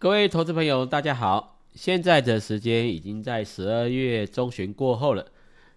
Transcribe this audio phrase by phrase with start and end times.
[0.00, 1.58] 各位投资朋友，大家好！
[1.74, 5.26] 现在的时间已经在十二月中旬过后了。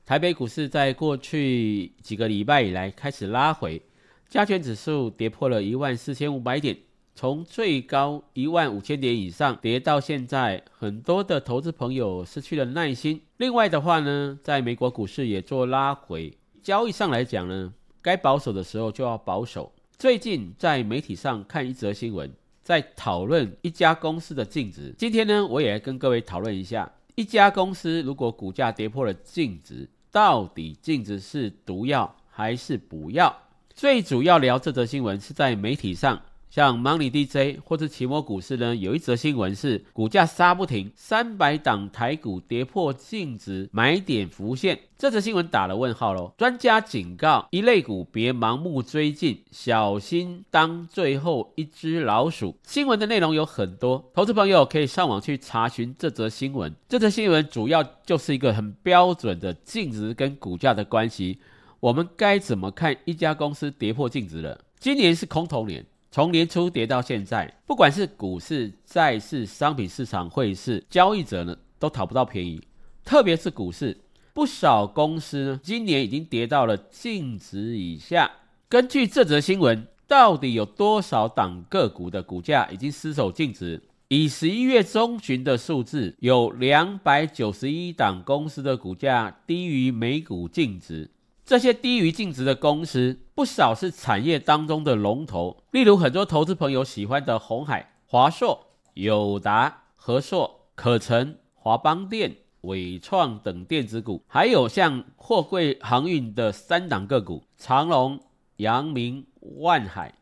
[0.05, 3.81] 台北股市在过去几个礼拜以来开始拉回，
[4.29, 6.77] 加权指数跌破了一万四千五百点，
[7.13, 13.19] 从最高一万五千点以上跌到现在，很多的投资朋友失去了耐心。
[13.35, 16.31] 另外的话呢，在美国股市也做拉回，
[16.61, 19.73] 交易上来讲呢，该保守的时候就要保守。
[19.97, 22.31] 最近在媒体上看一则新闻。
[22.63, 24.95] 在讨论一家公司的净值。
[24.97, 33.35] 今天呢，我也来跟各位讨论一下，一家公司如果股价跌破了净值，到底净值是毒药还是补药？
[33.75, 36.21] 最主要聊这则新闻是在媒体上。
[36.53, 44.79] 像 Money DJ 或者期末股市呢，有一则新闻是股价杀不停，三百档台股跌破净值，买点浮现。
[44.95, 46.31] 这则新闻打了问号喽。
[46.37, 52.55] 专家警告，一类股别盲目追进，小心当最后一只老鼠。
[52.61, 56.71] 新闻的内容有很多，投资朋友可以上网去查询这则新闻。
[56.87, 61.39] 这则新闻主要就是一个很标准的净值跟股价的关系。
[61.79, 64.61] 我们该怎么看一家公司跌破净值了？
[64.79, 65.83] 今年是空头年。
[66.13, 72.61] 从年初跌到现在，不管是股市、债市、商品市场、汇市，交易者呢都讨不到便宜。
[73.03, 73.97] 特别是股市，
[74.31, 78.29] 不少公司呢今年已经跌到了净值以下。
[78.69, 83.81] 根据这则新闻，到底有多少档个股的股价已经失守净值？
[84.09, 91.09] 以十一月中旬的数字，有两百九十一档公司的股价低于每股净值。
[91.45, 108.21] 这些低于净值的公司，不少是产业当中的龙头，例如很多投资朋友喜欢的红海、华硕、友达、和硕、可成、华邦电、伟创等电子股，还有像货柜航运的三档个股：长隆、
[108.55, 109.25] 阳明、
[109.59, 110.13] 万海；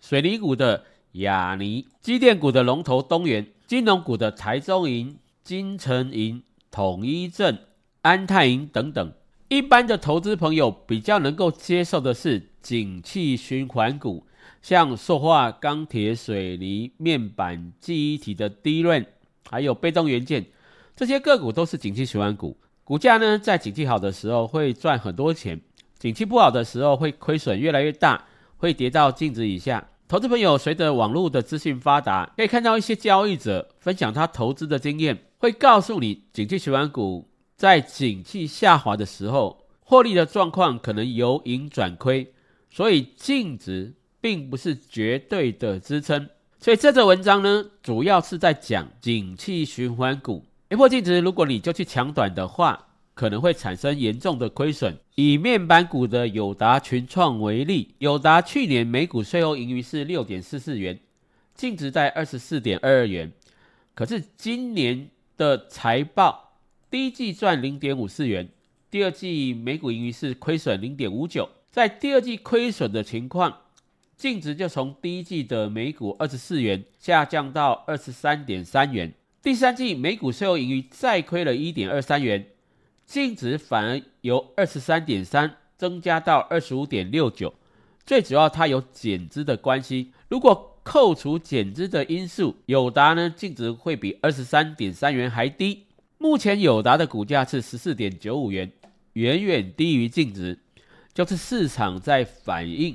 [0.00, 7.58] 水泥股的亚泥；机电股的龙头东元；金融股的台中银、金城银、统一证、
[8.00, 9.12] 安泰银等等。
[9.50, 14.24] 一般的投资朋友比较能够接受的是景气循环股，
[14.62, 19.04] 像塑化、钢铁、水泥、面板、记忆体的低润，
[19.50, 20.46] 还有被动元件，
[20.94, 22.56] 这些个股都是景气循环股。
[22.84, 25.60] 股价呢，在景气好的时候会赚很多钱，
[25.98, 28.26] 景气不好的时候会亏损越来越大，
[28.58, 29.84] 会跌到净值以下。
[30.06, 37.26] 投资朋友随着网络的资讯发达，可以看到一些交易者分享他投资的经验，会告诉你景气循环股。
[37.60, 42.32] 在景气下滑的时候，获利的状况可能由盈转亏，
[42.70, 46.26] 所以净值并不是绝对的支撑。
[46.58, 54.96] 所以这则文章呢，主要是在讲景气循环股跌破净值，如果你就去抢短的话，可能会产生严重的亏损。
[55.16, 60.98] 以面板股的友达群创为例，友达去年每股税后盈余是六点四四元，
[61.54, 63.30] 净值在二十四点二二元，
[63.94, 66.46] 可是今年的财报。
[66.90, 68.48] 第一季赚零点五四元，
[68.90, 71.48] 第二季每股盈余是亏损零点五九。
[71.70, 73.58] 在第二季亏损的情况，
[74.16, 79.14] 净值就从第一季的每股二十四元下降到二十三点三元。
[79.40, 82.44] 第三季每股税后盈余再亏了一点二三元，
[83.06, 87.54] 净值反而由二十三点三增加到二十五点六九。
[88.04, 95.84] 最主要它有减资的关系，如果扣除减资的因素，友达呢净值会比二十三点三元还低。
[96.22, 98.70] 目前友达的股价是十四点九五元，
[99.14, 100.58] 远远低于净值，
[101.14, 102.94] 就是市场在反映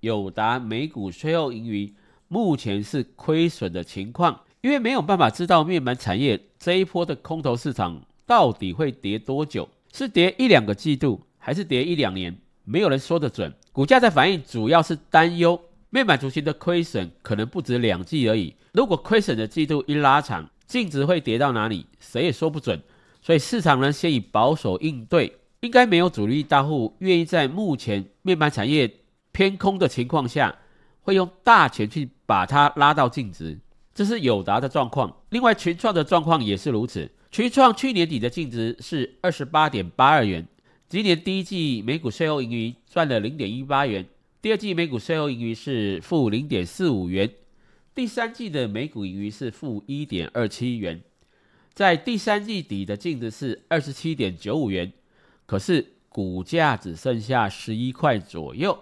[0.00, 1.90] 友达每股税后盈余
[2.28, 13.50] 目前是亏损的情况，因为没有办法知道面板产业这一波的空头市场到底会跌多久，是跌一两个季度，还是跌一两年，没有人说得准。
[13.72, 15.58] 股价在反映主要是担忧
[15.88, 20.50] 面板族群的亏损可能不止两季而已，如果亏损的季度一拉长。
[20.66, 22.82] 净值会跌到哪里，谁也说不准。
[23.22, 28.92] 所以市场呢，先以保守应对，应该没有主力大户愿意在目前面板产业
[29.32, 30.56] 偏空的情况下，
[31.00, 33.58] 会用大钱去把它拉到净值。
[33.94, 35.16] 这是友达的状况。
[35.30, 37.10] 另外，群创的状况也是如此。
[37.30, 40.46] 群创去年底的净值是二十八点八二元，
[40.88, 44.06] 今年第一季每股税后盈余赚了零点一八元，
[44.40, 47.30] 第二季每股税后盈余是负零点四五元。
[47.96, 51.02] 第三季的每股盈余是负一点二七元，
[51.72, 54.92] 在第三季底的净值是二十七点九五元，
[55.46, 58.78] 可是股价只剩下十一块左右，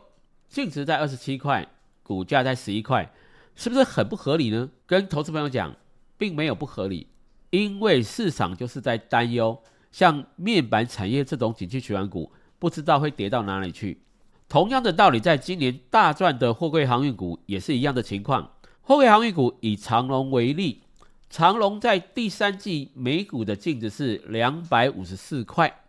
[0.49, 1.65] 净值在二十七块，
[2.03, 3.09] 股价在十一块，
[3.55, 4.69] 是不是很不合理呢？
[4.85, 5.77] 跟投资朋友讲，
[6.19, 7.07] 并没有不合理，
[7.51, 9.57] 因为市场就是在担忧，
[9.93, 14.01] 像面板产业这种景气循环股，不知道会跌到哪里去。
[14.49, 18.51] 同样的道理，在今年大赚的货柜航运股也是一样的情况。
[18.87, 20.83] 货柜航运股以长龙为例，
[21.31, 25.81] 长隆在第三季每股的净值是两百五十四块，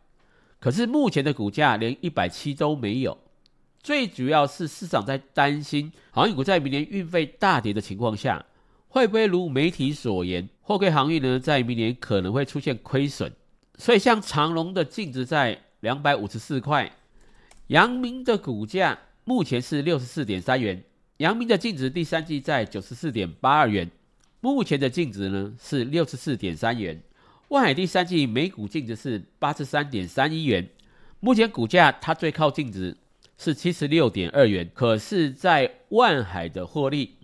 [0.61, 3.17] 可是目前的股价连一百七都没有。
[3.83, 8.45] 最主要是市场在担心航运股在明年运费大跌的情况下，
[8.87, 13.29] 会不会如媒体所言，货柜航运呢在明年可能会出现亏损。
[13.77, 16.89] 所以像长隆的净值在两百五十四块，
[17.67, 20.81] 阳明的股价目前是六十四点三元，
[21.17, 23.89] 阳明的净值第三季在九十四点八二元。
[24.41, 27.01] 目前的净值呢是六十四点三元，
[27.47, 30.69] 万海第三季每股净值是八十三点三一元，
[31.19, 32.95] 目前股价它最靠净值
[33.37, 37.15] 是七十六点二元，可是，在万海的获利，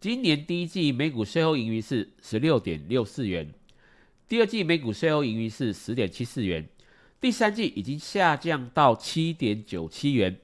[0.00, 3.52] 今年第一季每股税后盈余是十六点六四元，
[4.26, 6.66] 第二季每股税后盈余是十点七四元，
[7.20, 10.38] 第三季已经下降到七点九七元，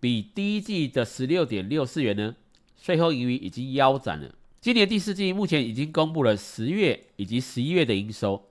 [0.00, 2.34] 比第一季的十六点六四元呢，
[2.80, 4.34] 税后盈余已经腰斩了。
[4.60, 8.48] 今年第四季目前已经公布了十月以及十一月的营收，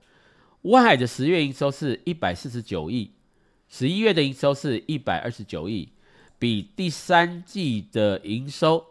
[0.62, 3.12] 万海的十月营收是一百四十九亿，
[3.68, 5.88] 十一月的营收是一百二十九亿，
[6.38, 8.84] 比第三季的营收，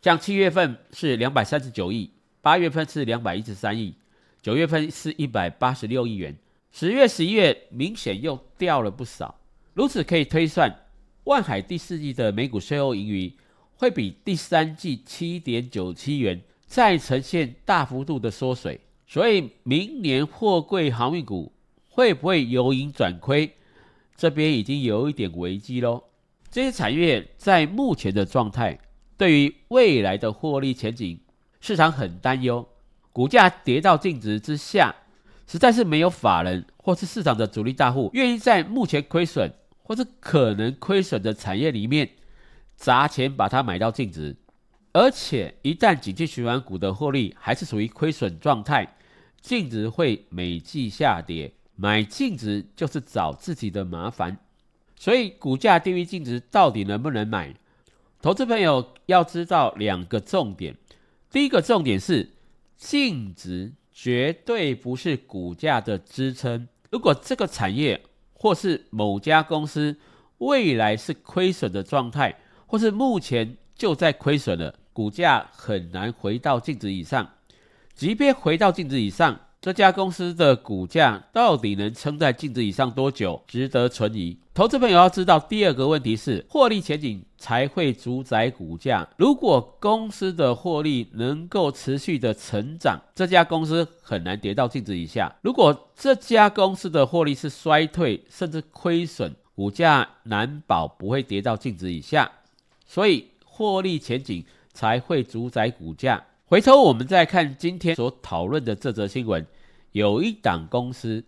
[0.00, 3.94] 像七月份是两百三十九亿，八月份是两百一十三亿，
[4.40, 6.34] 九月份是一百八十六亿元，
[6.72, 9.38] 十月、十一月明显又掉了不少，
[9.74, 10.74] 如此可以推算，
[11.28, 13.30] 万海第四季的每股税后盈余。
[13.76, 21.52] 会比第三季七点九七元再呈现大幅度的缩水，所以明年货柜航运股
[21.88, 23.54] 会不会由盈转亏？
[24.16, 26.02] 这边已经有一点危机喽。
[26.50, 28.80] 这些产业在目前的状态，
[29.16, 31.20] 对于未来的获利前景，
[31.60, 32.66] 市场很担忧。
[33.12, 34.92] 股价跌到净值之下，
[35.46, 39.52] 实在是没有法人或是市场的主力大户愿意在目前亏损
[39.88, 42.10] 或是可能亏损的产业里面。
[42.76, 44.36] 砸钱把它买到净值，
[44.92, 48.94] 而且一旦景气循环股的获利还是属于亏损状态，
[49.40, 54.38] 净值会每季下跌，买净值就是找自己的麻烦。
[54.94, 57.52] 所以股价低于净值到底能不能买？
[58.22, 60.76] 投资朋友要知道两个重点，
[61.32, 62.30] 第一个重点是
[62.76, 66.68] 净值绝对不是股价的支撑。
[66.92, 68.00] 如果这个产业
[68.38, 69.94] 或是某家公司
[70.38, 72.34] 未来是亏损的状态，
[72.66, 77.28] 或是目前就在亏损了，股价很难回到净值以上。
[77.94, 84.38] 即便回到净值以上，这家公司的股价到底能撑在净值以上多久，值得存疑。
[84.54, 89.08] 投资朋友要知道，第二个问题是获利前景才会主宰股价。
[89.16, 95.34] 如果公司的获利能够持续的成长，这家公司很难跌到净值以下。
[95.42, 102.30] 如果这家公司的获利是衰退甚至亏损，股价难保不会跌到净值以下。
[102.86, 106.24] 所以获利前景才会主宰股价。
[106.48, 109.46] 回头我们再看今天所讨论的这则新闻，
[109.92, 111.22] 有一档公司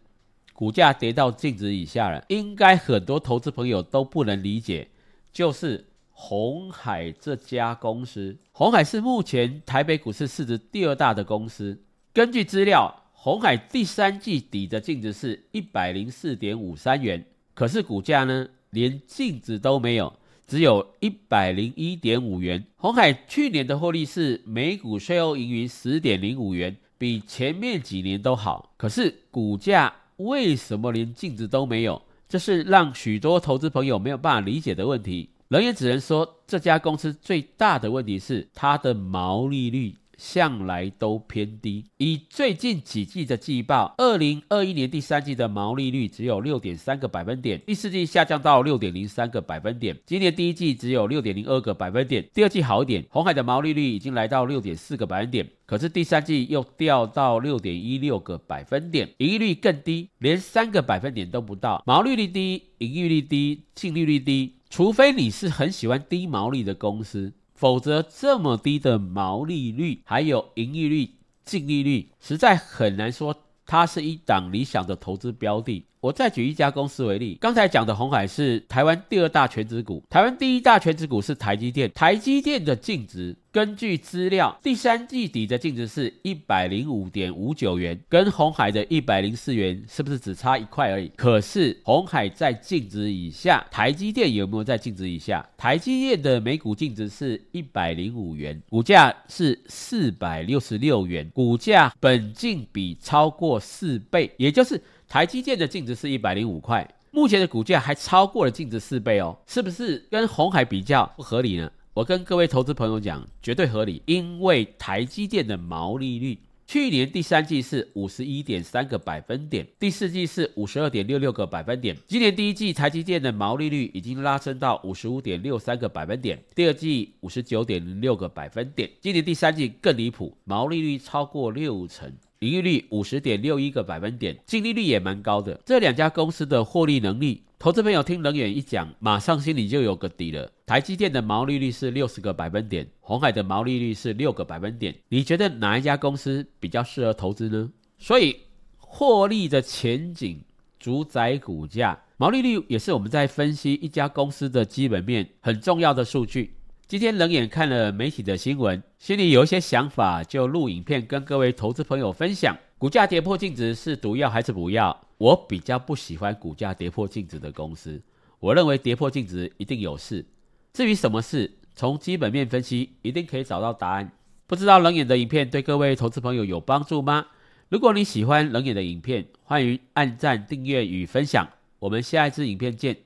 [0.54, 4.88] 股价跌到净值以下了，应该很多投资朋友都不能理解，
[5.30, 8.34] 就是红海这家公司。
[8.52, 11.78] 红海是目前台北股市市值第二大的公司。
[12.14, 17.22] 根据资料，红海第三季底的净值是一百零四点五三元，
[17.52, 20.14] 可是股价呢，连净值都没有。
[20.50, 22.66] 只有一百零一点五元。
[22.74, 28.72] 红海去年的获利是每股税后盈余十点零五元，比前面几年都好。
[28.76, 32.02] 可是股价为什么连净值都没有？
[32.28, 35.30] 这是让许多投资朋友没有办法理解的问题。
[35.46, 39.94] 人也只能说，这家公司最大的问题是它的毛利率。
[40.20, 41.86] 向来都偏低。
[41.96, 61.82] 以最近几季的季报，二零二一年第三季的毛利率只有六点三个百分点，第四季下降到六点零三个百分点，今年第一季只有六点零二个百分点，第二季好一点，红海的毛利率已经来到六点四个百分点，可是第三季又掉到六点一六个百分点，盈利率更低，连三个百分点都不到。
[61.86, 67.32] 毛利率低，盈利率低，净利率低，除非你是很喜欢低毛利的公司。
[67.60, 71.10] 否则，这么低的毛利率，还有盈利率、
[71.44, 73.36] 净利率，实在很难说
[73.66, 75.84] 它是一档理想的投资标的。
[76.00, 81.92] 我再举一家公司为例，刚才讲的红海是台湾第二大全资股，台湾第一大全资股是台积电。
[81.92, 91.10] 台积电的净值，根据资料，第三季底的净值是一百零五点五九元，跟红海的一百零四元是不是只差一块而已？
[91.16, 95.44] 可是红海在净值以下，台积电有没有在净值以下？
[95.56, 104.80] 台积电的每股净值是一百零五元，股价是四百六十六元，股价本净比超过四倍，也就是。
[105.08, 111.68] 台积电的净值是一百零五块，目前的股价还超过了净值四倍哦，是不是跟红海比较不合理呢？
[112.00, 121.94] 我跟各位投资朋友讲，绝对合理，因为台积电的毛利率去年第三季是五十一点三个百分点，第四季是五十二点六六个百分点。
[122.06, 132.10] 今年第一季台积电的毛利率已经拉升到五十五点六三个百分点，第二季五十九点六个百分点，今年第三季更离谱，毛利率超过六成。
[132.40, 135.60] 盈利率五十点六一个百分点，净利率也蛮高的。
[135.66, 140.50] 这两家公司的获利能力，投资朋友听冷远一讲，马上心里就有个底了。
[140.64, 144.94] 台积电的毛利率是六十个百分点，红海的毛利率是六个百分点。
[145.10, 147.70] 你觉得哪一家公司比较适合投资呢？
[147.98, 148.34] 所以
[148.78, 150.40] 获利的前景
[150.78, 156.54] 主宰股价，毛利率也是我们在分析一家公司的基本面很重要的数据。
[156.90, 162.58] 今天冷眼看了媒体的新闻，心里有一些想法，就录影片跟各位投资朋友分享。
[162.78, 165.00] 股价跌破净值是毒药还是不要？
[165.16, 168.02] 我比较不喜欢股价跌破净值的公司，
[168.40, 170.26] 我认为跌破净值一定有事。
[170.72, 174.10] 至于什么事，从基本面分析一定可以找到答案。
[174.48, 177.28] 不知道冷眼的影片对各位投资朋友有帮助吗？
[177.68, 181.48] 如果你喜欢冷眼的影片，欢迎按赞、订阅与分享。
[181.78, 182.96] 我们下一支影片见。